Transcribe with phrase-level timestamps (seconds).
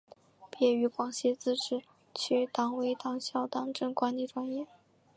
[0.49, 1.83] 毕业于广西自治
[2.15, 4.65] 区党委党校党政管理专业。